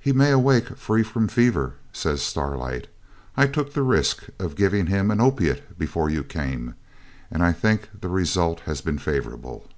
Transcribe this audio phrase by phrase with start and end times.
[0.00, 2.88] 'He may awake free from fever,' says Starlight.
[3.36, 6.74] 'I took the risk of giving him an opiate before you came,
[7.30, 9.68] and I think the result has been favourable.'